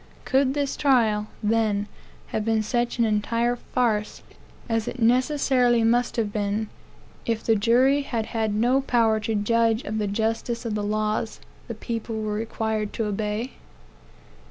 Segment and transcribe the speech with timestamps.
[0.25, 1.87] Could this trial, then,
[2.29, 4.23] have been such an entire farce
[4.67, 6.69] as it necessarily must have been,
[7.27, 11.39] if the jury had had no power to judge of the justice of the laws
[11.67, 13.51] the people were required to obey?